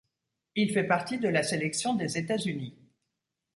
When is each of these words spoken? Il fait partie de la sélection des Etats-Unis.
Il 0.55 0.71
fait 0.73 0.85
partie 0.87 1.19
de 1.19 1.27
la 1.29 1.43
sélection 1.43 1.93
des 1.93 2.17
Etats-Unis. 2.17 2.75